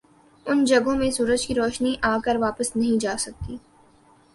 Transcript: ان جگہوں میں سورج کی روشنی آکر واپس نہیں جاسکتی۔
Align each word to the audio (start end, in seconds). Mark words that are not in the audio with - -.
ان 0.45 0.63
جگہوں 0.65 0.95
میں 0.95 1.09
سورج 1.11 1.45
کی 1.47 1.55
روشنی 1.55 1.95
آکر 2.01 2.35
واپس 2.35 2.75
نہیں 2.75 2.99
جاسکتی۔ 2.99 3.57